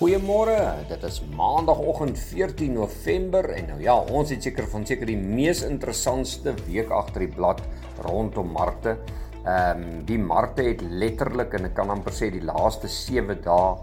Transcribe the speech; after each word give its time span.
Goeiemôre. 0.00 0.56
Dit 0.88 1.02
is 1.04 1.18
Maandagoggend 1.36 2.16
14 2.16 2.72
November 2.72 3.50
en 3.52 3.66
nou 3.68 3.82
ja, 3.84 3.98
ons 4.00 4.30
het 4.32 4.46
seker 4.46 4.64
van 4.72 4.86
seker 4.88 5.10
die 5.10 5.18
mees 5.20 5.60
interessantste 5.66 6.54
week 6.62 6.88
agter 6.96 7.26
die 7.26 7.34
blad 7.34 7.60
rondom 8.06 8.48
markte. 8.56 8.94
Ehm 9.42 9.82
um, 9.82 9.98
die 10.08 10.16
markte 10.16 10.64
het 10.70 10.80
letterlik 10.80 11.52
en 11.58 11.68
ek 11.68 11.76
kan 11.76 11.92
amper 11.92 12.16
sê 12.16 12.30
die 12.32 12.40
laaste 12.40 12.88
7 12.88 13.42
dae 13.44 13.76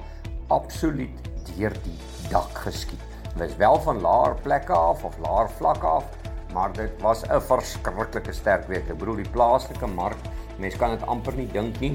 absoluut 0.57 1.29
deur 1.51 1.77
die 1.85 1.95
dak 2.31 2.63
geskiet. 2.65 3.05
Dit 3.27 3.37
was 3.43 3.55
wel 3.61 3.77
van 3.85 4.01
laer 4.01 4.41
plekke 4.41 4.73
af 4.73 5.05
of 5.05 5.21
laer 5.21 5.53
vlakke 5.61 5.91
af, 6.01 6.09
maar 6.49 6.73
dit 6.73 6.97
was 7.05 7.27
'n 7.29 7.45
verskriklike 7.53 8.33
sterk 8.33 8.65
week. 8.73 8.89
Ek 8.89 8.97
bedoel 8.97 9.21
die 9.21 9.33
plaaslike 9.37 9.93
mark, 9.93 10.17
mense 10.57 10.81
kan 10.81 10.97
dit 10.97 11.05
amper 11.05 11.37
nie 11.37 11.51
dink 11.53 11.79
nie, 11.79 11.93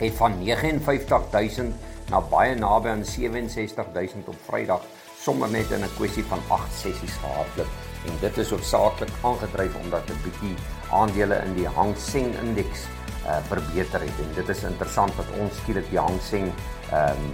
het 0.00 0.16
van 0.18 0.38
59000 0.42 1.74
na 2.10 2.20
baie 2.32 2.54
naby 2.58 2.88
aan 2.88 3.04
67000 3.04 4.28
op 4.28 4.36
Vrydag 4.48 4.82
sommer 5.20 5.50
net 5.50 5.70
in 5.70 5.84
'n 5.84 5.94
kwessie 5.96 6.24
van 6.24 6.40
8 6.48 6.72
sessies 6.72 7.16
gehardloop. 7.22 7.70
En 8.06 8.12
dit 8.20 8.38
is 8.38 8.50
hoofsaaklik 8.50 9.12
aangedryf 9.22 9.74
omdat 9.82 10.08
'n 10.08 10.22
bietjie 10.24 10.54
aandele 10.90 11.36
in 11.44 11.54
die 11.54 11.68
Hang 11.68 11.96
Seng 11.96 12.34
indeks 12.42 12.80
uh, 13.26 13.36
verbeter 13.48 14.00
het. 14.00 14.16
En 14.24 14.32
dit 14.34 14.48
is 14.48 14.62
interessant 14.62 15.16
dat 15.16 15.26
ons 15.38 15.56
skielik 15.56 15.90
die 15.90 15.98
Hang 15.98 16.20
Seng 16.20 16.52
ehm 16.90 17.10
um, 17.10 17.32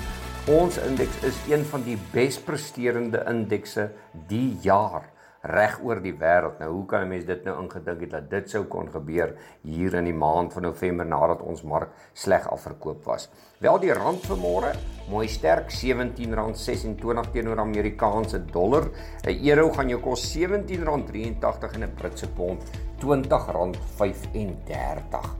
ons 0.46 0.78
indeks 0.78 1.20
is 1.22 1.36
een 1.50 1.66
van 1.66 1.84
die 1.84 1.98
bespresterende 2.12 3.24
indekse 3.28 3.92
die 4.28 4.58
jaar 4.62 5.10
reg 5.42 5.80
oor 5.84 6.02
die 6.02 6.14
wêreld. 6.14 6.60
Nou 6.60 6.72
hoe 6.72 6.86
kan 6.86 7.02
'n 7.02 7.08
mens 7.08 7.26
dit 7.26 7.44
nou 7.44 7.64
ingedink 7.64 8.02
het 8.02 8.12
dat 8.12 8.30
dit 8.30 8.50
sou 8.50 8.64
kon 8.64 8.92
gebeur 8.92 9.36
hier 9.62 9.94
in 9.94 10.04
die 10.04 10.14
maand 10.14 10.54
van 10.54 10.62
November 10.62 11.06
nadat 11.06 11.42
ons 11.42 11.64
mark 11.64 11.90
sleg 12.14 12.50
afverkoop 12.50 13.04
was? 13.04 13.30
Wel 13.60 13.80
die 13.80 13.94
rand 13.94 14.28
vanmôre 14.28 14.76
mooi 15.10 15.28
sterk 15.28 15.72
R17.26 15.72 17.32
teenoor 17.32 17.60
Amerikaanse 17.60 18.46
dollar. 18.46 18.90
'n 19.24 19.48
Euro 19.48 19.72
gaan 19.72 19.90
jou 19.90 20.02
kos 20.02 20.38
R17.83 20.38 21.74
en 21.74 21.84
'n 21.84 21.94
Britse 21.96 22.28
pond 22.28 22.64
R20.35. 23.00 25.36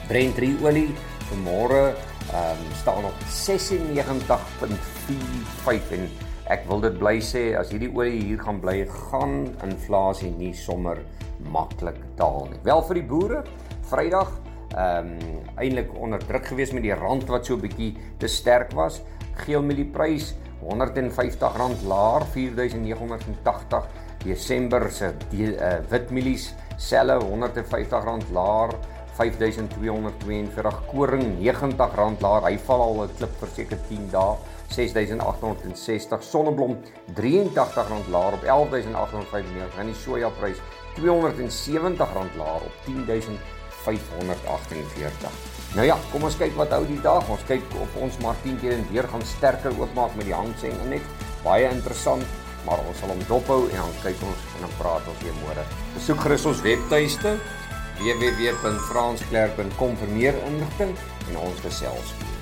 Brent 0.06 0.34
3 0.38 0.56
olie 0.62 0.94
vanmôre 1.32 1.82
ehm 2.30 2.62
um, 2.62 2.70
staan 2.78 3.04
op 3.04 3.18
96.45 3.26 3.26
en 5.90 6.10
ek 6.52 6.66
wil 6.68 6.80
dit 6.84 6.98
bly 6.98 7.18
sê 7.24 7.56
as 7.58 7.72
hierdie 7.74 7.90
olie 7.90 8.20
hier 8.22 8.42
gaan 8.42 8.60
bly 8.62 8.84
gaan 9.10 9.46
inflasie 9.66 10.30
nie 10.30 10.52
sommer 10.54 11.00
maklik 11.52 11.98
daal 12.18 12.46
nie. 12.50 12.60
Wel 12.64 12.82
vir 12.88 13.00
die 13.00 13.06
boere, 13.06 13.44
Vrydag 13.86 14.32
ehm 14.76 15.12
um, 15.14 15.36
eintlik 15.62 15.92
onder 15.94 16.20
druk 16.26 16.50
gewees 16.50 16.72
met 16.74 16.82
die 16.84 16.94
rand 16.94 17.28
wat 17.30 17.46
so 17.46 17.54
'n 17.54 17.62
bietjie 17.62 17.94
te 18.18 18.28
sterk 18.28 18.72
was. 18.74 19.00
Geelmielie-prys 19.46 20.34
R150 20.62 21.86
laer, 21.86 22.24
4980. 22.32 23.88
Desember 24.24 24.90
se 24.90 25.12
uh, 25.32 25.78
witmielies 25.90 26.54
selle 26.76 27.18
R150 27.20 28.32
laer, 28.32 28.74
5242. 29.16 30.82
Koring 30.90 31.26
R90 31.40 32.20
laer. 32.20 32.42
Hy 32.48 32.56
val 32.68 32.82
al 32.82 33.02
'n 33.04 33.16
klip 33.18 33.34
vir 33.40 33.50
seker 33.56 33.78
10 33.88 34.10
dae. 34.10 34.36
6860 34.68 36.22
sonneblom 36.22 36.76
R83 37.14 38.08
laer 38.10 38.32
op 38.32 38.44
11895 38.44 39.78
en 39.78 39.86
die 39.86 39.94
sojaprys 39.94 40.56
R270 40.96 42.36
laer 42.36 42.60
op 42.66 42.72
10548. 42.84 45.30
Nou 45.76 45.86
ja, 45.86 45.96
kom 46.10 46.22
ons 46.26 46.36
kyk 46.40 46.54
wat 46.56 46.70
hou 46.74 46.84
die 46.88 47.00
dag. 47.04 47.28
Ons 47.30 47.44
kyk 47.46 47.62
op 47.82 47.96
ons 48.00 48.18
maar 48.24 48.36
10 48.42 48.60
keer 48.60 48.72
en 48.78 48.86
weer 48.90 49.08
gaan 49.08 49.22
sterker 49.22 49.72
oopmaak 49.78 50.12
met 50.16 50.26
die 50.26 50.34
Hang 50.34 50.54
Seng 50.60 50.80
Index. 50.86 51.02
Baie 51.44 51.70
interessant, 51.70 52.24
maar 52.66 52.78
ons 52.88 52.98
sal 52.98 53.10
hom 53.12 53.22
dophou 53.28 53.62
en 53.68 53.76
dan 53.76 53.92
kyk 54.02 54.18
ons 54.26 54.40
en 54.56 54.60
dan 54.66 54.74
praat 54.80 55.04
ons 55.12 55.22
weer 55.22 55.36
môre. 55.44 55.62
Besoek 55.94 56.20
gerus 56.24 56.46
ons 56.50 56.60
webtuiste 56.64 57.30
www.fransklerk.com 58.00 60.00
vir 60.04 60.16
meer 60.16 60.40
inligting 60.48 60.96
en 61.28 61.44
ons 61.48 61.60
gesels 61.64 62.16
weer. 62.20 62.35